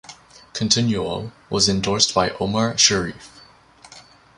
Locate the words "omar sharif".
2.39-3.39